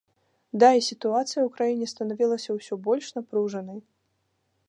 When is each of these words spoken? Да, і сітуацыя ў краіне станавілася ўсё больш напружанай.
Да, 0.61 0.69
і 0.77 0.81
сітуацыя 0.85 1.41
ў 1.43 1.49
краіне 1.57 1.85
станавілася 1.93 2.49
ўсё 2.57 2.73
больш 2.87 3.13
напружанай. 3.17 3.79